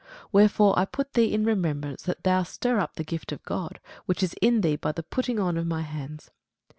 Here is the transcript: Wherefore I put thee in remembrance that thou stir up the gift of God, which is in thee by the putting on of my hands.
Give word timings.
Wherefore 0.31 0.79
I 0.79 0.85
put 0.85 1.13
thee 1.13 1.31
in 1.31 1.45
remembrance 1.45 2.01
that 2.01 2.23
thou 2.23 2.41
stir 2.41 2.79
up 2.79 2.95
the 2.95 3.03
gift 3.03 3.31
of 3.31 3.43
God, 3.45 3.79
which 4.07 4.23
is 4.23 4.33
in 4.41 4.61
thee 4.61 4.75
by 4.75 4.93
the 4.93 5.03
putting 5.03 5.39
on 5.39 5.57
of 5.57 5.67
my 5.67 5.83
hands. 5.83 6.31